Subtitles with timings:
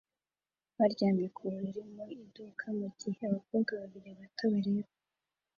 [0.77, 4.91] baryamye ku buriri mu iduka mu gihe abakobwa babiri bato bareba